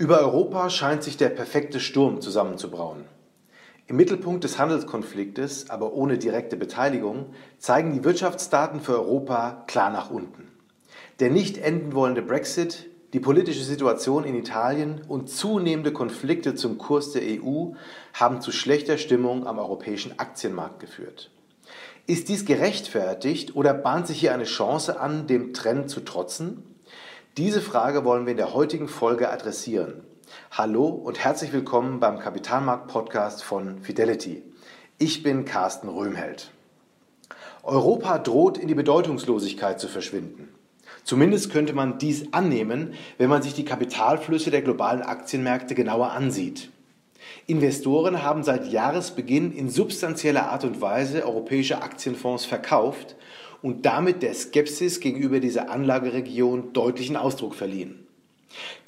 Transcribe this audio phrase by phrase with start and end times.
[0.00, 3.04] Über Europa scheint sich der perfekte Sturm zusammenzubrauen.
[3.86, 10.10] Im Mittelpunkt des Handelskonfliktes, aber ohne direkte Beteiligung, zeigen die Wirtschaftsdaten für Europa klar nach
[10.10, 10.48] unten.
[11.18, 17.12] Der nicht enden wollende Brexit, die politische Situation in Italien und zunehmende Konflikte zum Kurs
[17.12, 17.72] der EU
[18.14, 21.30] haben zu schlechter Stimmung am europäischen Aktienmarkt geführt.
[22.06, 26.62] Ist dies gerechtfertigt oder bahnt sich hier eine Chance an, dem Trend zu trotzen?
[27.36, 30.02] Diese Frage wollen wir in der heutigen Folge adressieren.
[30.50, 34.42] Hallo und herzlich willkommen beim Kapitalmarkt-Podcast von Fidelity.
[34.98, 36.50] Ich bin Carsten Röhmheld.
[37.62, 40.48] Europa droht in die Bedeutungslosigkeit zu verschwinden.
[41.04, 46.70] Zumindest könnte man dies annehmen, wenn man sich die Kapitalflüsse der globalen Aktienmärkte genauer ansieht.
[47.46, 53.14] Investoren haben seit Jahresbeginn in substanzieller Art und Weise europäische Aktienfonds verkauft
[53.62, 58.06] und damit der Skepsis gegenüber dieser Anlageregion deutlichen Ausdruck verliehen.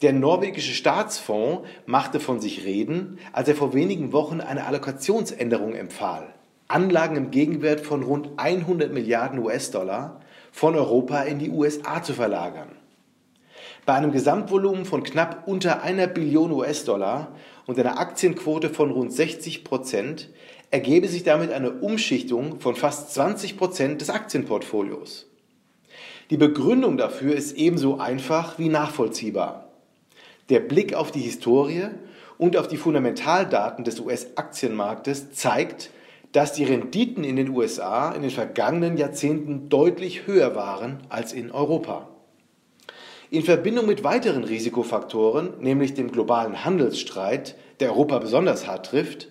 [0.02, 6.34] Der norwegische Staatsfonds machte von sich reden, als er vor wenigen Wochen eine Allokationsänderung empfahl.
[6.68, 10.20] Anlagen im Gegenwert von rund 100 Milliarden US-Dollar
[10.50, 12.70] von Europa in die USA zu verlagern.
[13.84, 17.34] Bei einem Gesamtvolumen von knapp unter einer Billion US-Dollar
[17.66, 20.30] und einer Aktienquote von rund 60 Prozent
[20.72, 25.26] ergebe sich damit eine Umschichtung von fast 20 Prozent des Aktienportfolios.
[26.30, 29.68] Die Begründung dafür ist ebenso einfach wie nachvollziehbar.
[30.48, 31.88] Der Blick auf die Historie
[32.38, 35.90] und auf die Fundamentaldaten des US-Aktienmarktes zeigt,
[36.32, 41.50] dass die Renditen in den USA in den vergangenen Jahrzehnten deutlich höher waren als in
[41.50, 42.08] Europa.
[43.30, 49.28] In Verbindung mit weiteren Risikofaktoren, nämlich dem globalen Handelsstreit, der Europa besonders hart trifft,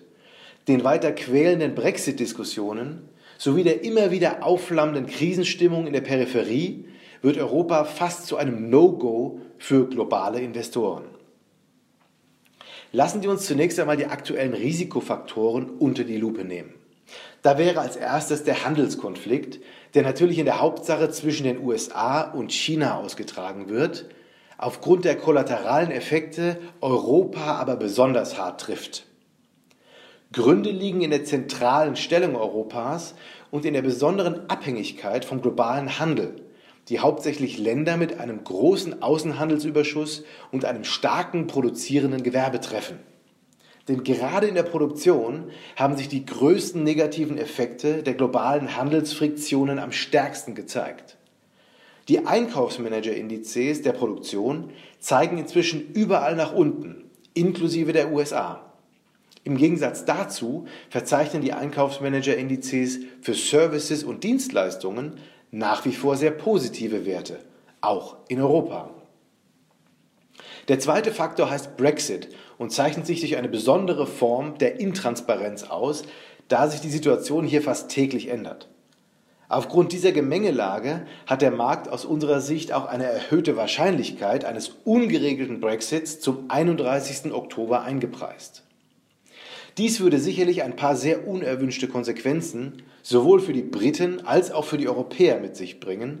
[0.68, 6.84] den weiter quälenden Brexit-Diskussionen sowie der immer wieder aufflammenden Krisenstimmung in der Peripherie
[7.22, 11.04] wird Europa fast zu einem No-Go für globale Investoren.
[12.92, 16.74] Lassen Sie uns zunächst einmal die aktuellen Risikofaktoren unter die Lupe nehmen.
[17.40, 19.60] Da wäre als erstes der Handelskonflikt,
[19.94, 24.06] der natürlich in der Hauptsache zwischen den USA und China ausgetragen wird,
[24.58, 29.06] aufgrund der kollateralen Effekte Europa aber besonders hart trifft.
[30.32, 33.14] Gründe liegen in der zentralen Stellung Europas
[33.50, 36.36] und in der besonderen Abhängigkeit vom globalen Handel,
[36.88, 42.98] die hauptsächlich Länder mit einem großen Außenhandelsüberschuss und einem starken produzierenden Gewerbe treffen.
[43.88, 49.92] Denn gerade in der Produktion haben sich die größten negativen Effekte der globalen Handelsfriktionen am
[49.92, 51.18] stärksten gezeigt.
[52.08, 58.71] Die Einkaufsmanager-Indizes der Produktion zeigen inzwischen überall nach unten, inklusive der USA.
[59.44, 65.18] Im Gegensatz dazu verzeichnen die Einkaufsmanager-Indizes für Services und Dienstleistungen
[65.50, 67.38] nach wie vor sehr positive Werte,
[67.80, 68.90] auch in Europa.
[70.68, 76.04] Der zweite Faktor heißt Brexit und zeichnet sich durch eine besondere Form der Intransparenz aus,
[76.46, 78.68] da sich die Situation hier fast täglich ändert.
[79.48, 85.60] Aufgrund dieser Gemengelage hat der Markt aus unserer Sicht auch eine erhöhte Wahrscheinlichkeit eines ungeregelten
[85.60, 87.32] Brexits zum 31.
[87.32, 88.62] Oktober eingepreist.
[89.78, 94.76] Dies würde sicherlich ein paar sehr unerwünschte Konsequenzen sowohl für die Briten als auch für
[94.76, 96.20] die Europäer mit sich bringen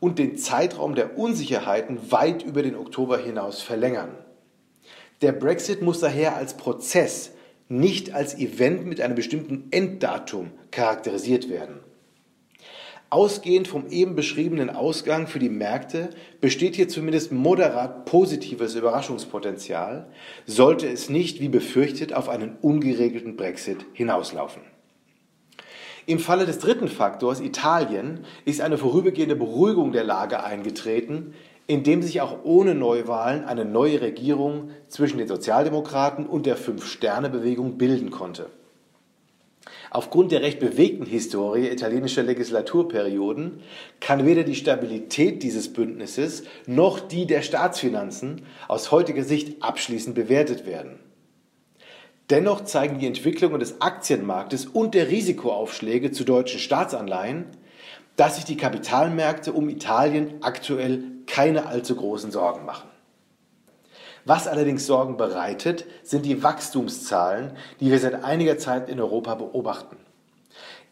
[0.00, 4.16] und den Zeitraum der Unsicherheiten weit über den Oktober hinaus verlängern.
[5.20, 7.32] Der Brexit muss daher als Prozess,
[7.68, 11.80] nicht als Event mit einem bestimmten Enddatum charakterisiert werden.
[13.10, 16.10] Ausgehend vom eben beschriebenen Ausgang für die Märkte
[16.42, 20.10] besteht hier zumindest moderat positives Überraschungspotenzial,
[20.44, 24.60] sollte es nicht, wie befürchtet, auf einen ungeregelten Brexit hinauslaufen.
[26.04, 31.32] Im Falle des dritten Faktors, Italien, ist eine vorübergehende Beruhigung der Lage eingetreten,
[31.66, 38.10] indem sich auch ohne Neuwahlen eine neue Regierung zwischen den Sozialdemokraten und der Fünf-Sterne-Bewegung bilden
[38.10, 38.50] konnte.
[39.90, 43.60] Aufgrund der recht bewegten Historie italienischer Legislaturperioden
[44.00, 50.66] kann weder die Stabilität dieses Bündnisses noch die der Staatsfinanzen aus heutiger Sicht abschließend bewertet
[50.66, 50.98] werden.
[52.30, 57.46] Dennoch zeigen die Entwicklungen des Aktienmarktes und der Risikoaufschläge zu deutschen Staatsanleihen,
[58.16, 62.88] dass sich die Kapitalmärkte um Italien aktuell keine allzu großen Sorgen machen.
[64.24, 69.96] Was allerdings Sorgen bereitet, sind die Wachstumszahlen, die wir seit einiger Zeit in Europa beobachten.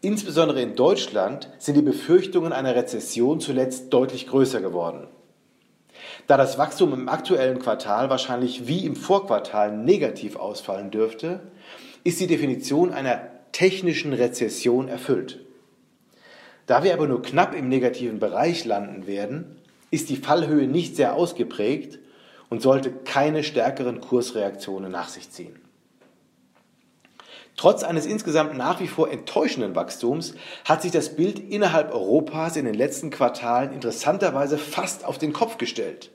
[0.00, 5.08] Insbesondere in Deutschland sind die Befürchtungen einer Rezession zuletzt deutlich größer geworden.
[6.26, 11.40] Da das Wachstum im aktuellen Quartal wahrscheinlich wie im Vorquartal negativ ausfallen dürfte,
[12.05, 13.20] ist die Definition einer
[13.52, 15.40] technischen Rezession erfüllt.
[16.67, 19.56] Da wir aber nur knapp im negativen Bereich landen werden,
[19.90, 21.99] ist die Fallhöhe nicht sehr ausgeprägt
[22.49, 25.61] und sollte keine stärkeren Kursreaktionen nach sich ziehen.
[27.57, 30.35] Trotz eines insgesamt nach wie vor enttäuschenden Wachstums
[30.67, 35.57] hat sich das Bild innerhalb Europas in den letzten Quartalen interessanterweise fast auf den Kopf
[35.57, 36.11] gestellt.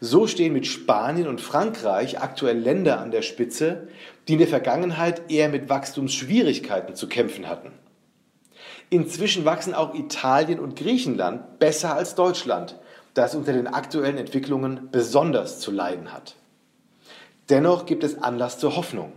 [0.00, 3.88] So stehen mit Spanien und Frankreich aktuell Länder an der Spitze,
[4.28, 7.72] die in der Vergangenheit eher mit Wachstumsschwierigkeiten zu kämpfen hatten.
[8.90, 12.78] Inzwischen wachsen auch Italien und Griechenland besser als Deutschland,
[13.16, 16.36] das unter den aktuellen Entwicklungen besonders zu leiden hat.
[17.48, 19.12] Dennoch gibt es Anlass zur Hoffnung.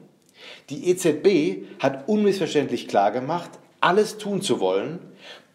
[0.69, 3.50] Die EZB hat unmissverständlich klargemacht,
[3.81, 5.00] alles tun zu wollen,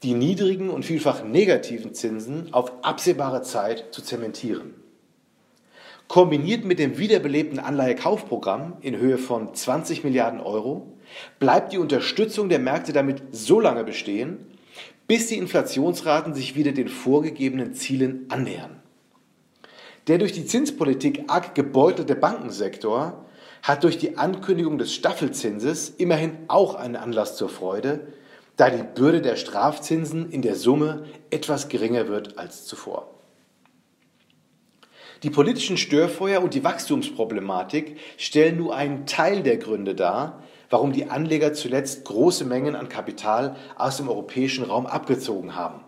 [0.02, 4.74] die niedrigen und vielfach negativen Zinsen auf absehbare Zeit zu zementieren.
[6.08, 10.92] Kombiniert mit dem wiederbelebten Anleihekaufprogramm in Höhe von 20 Milliarden Euro
[11.38, 14.53] bleibt die Unterstützung der Märkte damit so lange bestehen,
[15.06, 18.80] bis die Inflationsraten sich wieder den vorgegebenen Zielen annähern.
[20.06, 23.24] Der durch die Zinspolitik arg gebeutelte Bankensektor
[23.62, 28.08] hat durch die Ankündigung des Staffelzinses immerhin auch einen Anlass zur Freude,
[28.56, 33.10] da die Bürde der Strafzinsen in der Summe etwas geringer wird als zuvor.
[35.22, 40.42] Die politischen Störfeuer und die Wachstumsproblematik stellen nur einen Teil der Gründe dar,
[40.74, 45.84] warum die Anleger zuletzt große Mengen an Kapital aus dem europäischen Raum abgezogen haben.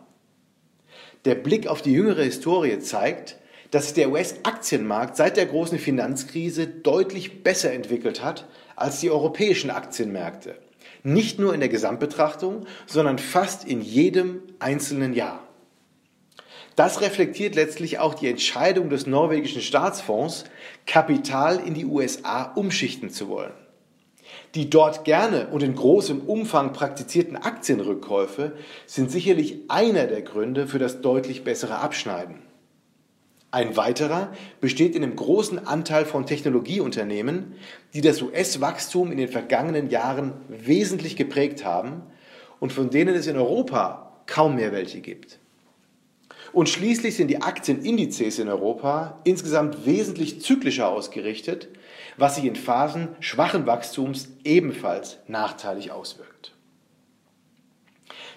[1.25, 3.37] Der Blick auf die jüngere Historie zeigt,
[3.73, 8.47] dass sich der US-Aktienmarkt seit der großen Finanzkrise deutlich besser entwickelt hat
[8.77, 10.55] als die europäischen Aktienmärkte.
[11.03, 15.43] Nicht nur in der Gesamtbetrachtung, sondern fast in jedem einzelnen Jahr.
[16.77, 20.45] Das reflektiert letztlich auch die Entscheidung des norwegischen Staatsfonds,
[20.87, 23.66] Kapital in die USA umschichten zu wollen.
[24.55, 28.53] Die dort gerne und in großem Umfang praktizierten Aktienrückkäufe
[28.87, 32.43] sind sicherlich einer der Gründe für das deutlich bessere Abschneiden.
[33.51, 37.55] Ein weiterer besteht in dem großen Anteil von Technologieunternehmen,
[37.95, 42.03] die das US-Wachstum in den vergangenen Jahren wesentlich geprägt haben
[42.61, 45.39] und von denen es in Europa kaum mehr welche gibt.
[46.53, 51.69] Und schließlich sind die Aktienindizes in Europa insgesamt wesentlich zyklischer ausgerichtet,
[52.17, 56.55] was sich in Phasen schwachen Wachstums ebenfalls nachteilig auswirkt.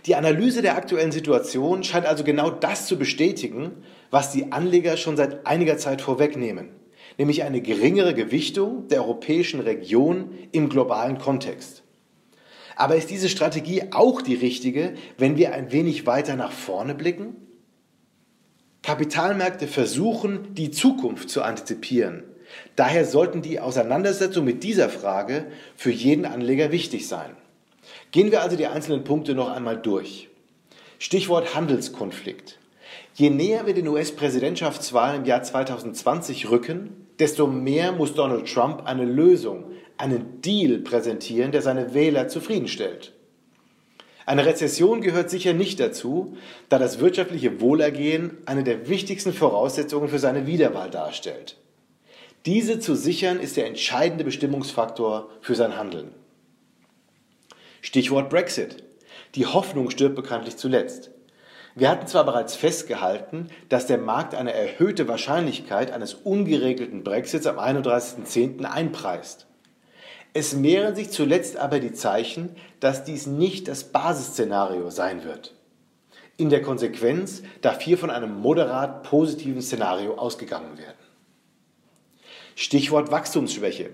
[0.05, 5.17] Die Analyse der aktuellen Situation scheint also genau das zu bestätigen, was die Anleger schon
[5.17, 6.69] seit einiger Zeit vorwegnehmen,
[7.17, 11.83] nämlich eine geringere Gewichtung der europäischen Region im globalen Kontext.
[12.75, 17.35] Aber ist diese Strategie auch die richtige, wenn wir ein wenig weiter nach vorne blicken?
[18.81, 22.23] Kapitalmärkte versuchen, die Zukunft zu antizipieren.
[22.75, 27.35] Daher sollten die Auseinandersetzungen mit dieser Frage für jeden Anleger wichtig sein.
[28.11, 30.29] Gehen wir also die einzelnen Punkte noch einmal durch.
[30.97, 32.59] Stichwort Handelskonflikt.
[33.13, 39.05] Je näher wir den US-Präsidentschaftswahlen im Jahr 2020 rücken, desto mehr muss Donald Trump eine
[39.05, 39.65] Lösung,
[39.97, 43.13] einen Deal präsentieren, der seine Wähler zufriedenstellt.
[44.25, 46.37] Eine Rezession gehört sicher nicht dazu,
[46.69, 51.57] da das wirtschaftliche Wohlergehen eine der wichtigsten Voraussetzungen für seine Wiederwahl darstellt.
[52.45, 56.13] Diese zu sichern ist der entscheidende Bestimmungsfaktor für sein Handeln.
[57.81, 58.83] Stichwort Brexit.
[59.35, 61.11] Die Hoffnung stirbt bekanntlich zuletzt.
[61.75, 67.59] Wir hatten zwar bereits festgehalten, dass der Markt eine erhöhte Wahrscheinlichkeit eines ungeregelten Brexits am
[67.59, 68.63] 31.10.
[68.63, 69.45] einpreist.
[70.33, 75.55] Es mehren sich zuletzt aber die Zeichen, dass dies nicht das Basisszenario sein wird.
[76.37, 81.08] In der Konsequenz darf hier von einem moderat positiven Szenario ausgegangen werden.
[82.61, 83.91] Stichwort Wachstumsschwäche.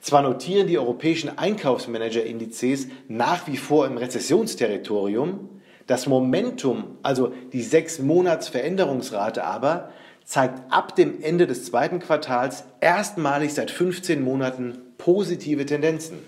[0.00, 5.50] Zwar notieren die europäischen Einkaufsmanager-Indizes nach wie vor im Rezessionsterritorium,
[5.88, 9.90] das Momentum, also die sechs Monats Veränderungsrate aber,
[10.24, 16.20] zeigt ab dem Ende des zweiten Quartals erstmalig seit 15 Monaten positive Tendenzen.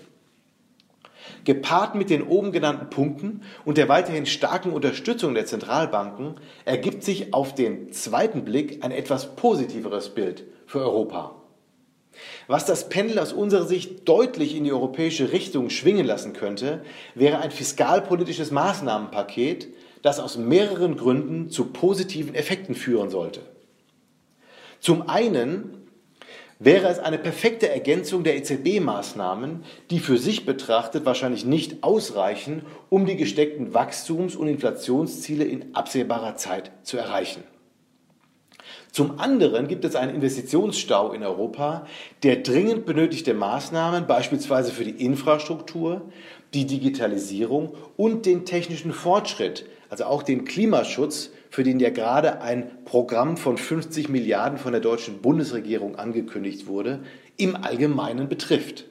[1.45, 7.33] Gepaart mit den oben genannten Punkten und der weiterhin starken Unterstützung der Zentralbanken ergibt sich
[7.33, 11.38] auf den zweiten Blick ein etwas positiveres Bild für Europa.
[12.47, 16.81] Was das Pendel aus unserer Sicht deutlich in die europäische Richtung schwingen lassen könnte,
[17.15, 19.67] wäre ein fiskalpolitisches Maßnahmenpaket,
[20.01, 23.41] das aus mehreren Gründen zu positiven Effekten führen sollte.
[24.79, 25.79] Zum einen
[26.59, 33.05] wäre es eine perfekte Ergänzung der EZB-Maßnahmen, die für sich betrachtet wahrscheinlich nicht ausreichen, um
[33.05, 37.43] die gesteckten Wachstums- und Inflationsziele in absehbarer Zeit zu erreichen.
[38.91, 41.85] Zum anderen gibt es einen Investitionsstau in Europa,
[42.23, 46.01] der dringend benötigte Maßnahmen, beispielsweise für die Infrastruktur,
[46.53, 52.83] die Digitalisierung und den technischen Fortschritt, also auch den Klimaschutz, für den ja gerade ein
[52.85, 57.01] Programm von 50 Milliarden von der deutschen Bundesregierung angekündigt wurde,
[57.37, 58.85] im Allgemeinen betrifft.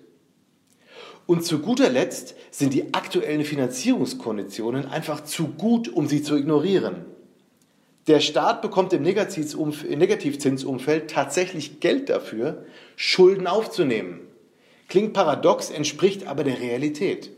[1.27, 7.05] Und zu guter Letzt sind die aktuellen Finanzierungskonditionen einfach zu gut, um sie zu ignorieren.
[8.09, 12.65] Der Staat bekommt im Negativzinsumfeld tatsächlich Geld dafür,
[12.97, 14.21] Schulden aufzunehmen.
[14.89, 17.31] Klingt paradox, entspricht aber der Realität.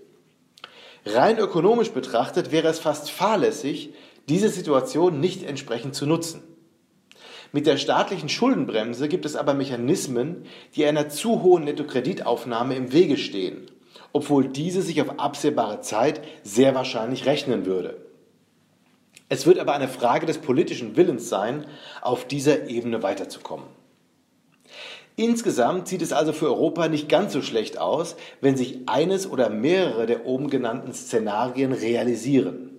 [1.04, 3.94] Rein ökonomisch betrachtet wäre es fast fahrlässig,
[4.28, 6.44] diese Situation nicht entsprechend zu nutzen.
[7.50, 10.44] Mit der staatlichen Schuldenbremse gibt es aber Mechanismen,
[10.76, 13.68] die einer zu hohen Nettokreditaufnahme im Wege stehen,
[14.12, 18.09] obwohl diese sich auf absehbare Zeit sehr wahrscheinlich rechnen würde.
[19.30, 21.64] Es wird aber eine Frage des politischen Willens sein,
[22.02, 23.66] auf dieser Ebene weiterzukommen.
[25.14, 29.48] Insgesamt sieht es also für Europa nicht ganz so schlecht aus, wenn sich eines oder
[29.48, 32.70] mehrere der oben genannten Szenarien realisieren.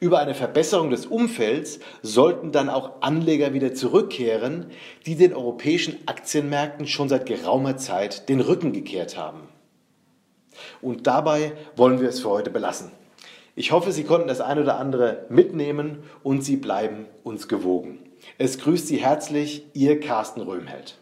[0.00, 4.66] Über eine Verbesserung des Umfelds sollten dann auch Anleger wieder zurückkehren,
[5.06, 9.46] die den europäischen Aktienmärkten schon seit geraumer Zeit den Rücken gekehrt haben.
[10.80, 12.90] Und dabei wollen wir es für heute belassen.
[13.54, 17.98] Ich hoffe, Sie konnten das ein oder andere mitnehmen und Sie bleiben uns gewogen.
[18.38, 21.01] Es grüßt Sie herzlich Ihr Carsten Röhmheld.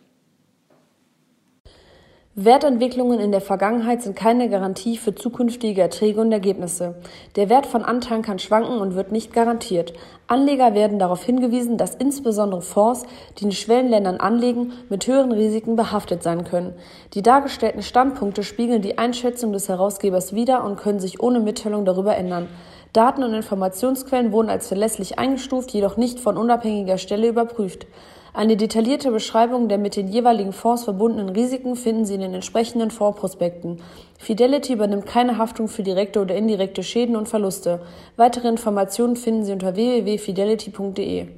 [2.43, 6.95] Wertentwicklungen in der Vergangenheit sind keine Garantie für zukünftige Erträge und Ergebnisse.
[7.37, 9.93] Der Wert von Anteilen kann schwanken und wird nicht garantiert.
[10.27, 13.05] Anleger werden darauf hingewiesen, dass insbesondere Fonds,
[13.37, 16.73] die in Schwellenländern anlegen, mit höheren Risiken behaftet sein können.
[17.13, 22.17] Die dargestellten Standpunkte spiegeln die Einschätzung des Herausgebers wider und können sich ohne Mitteilung darüber
[22.17, 22.49] ändern.
[22.93, 27.87] Daten und Informationsquellen wurden als verlässlich eingestuft, jedoch nicht von unabhängiger Stelle überprüft.
[28.33, 32.91] Eine detaillierte Beschreibung der mit den jeweiligen Fonds verbundenen Risiken finden Sie in den entsprechenden
[32.91, 33.79] Fondsprospekten.
[34.19, 37.81] Fidelity übernimmt keine Haftung für direkte oder indirekte Schäden und Verluste.
[38.17, 41.29] Weitere Informationen finden Sie unter www.fidelity.de.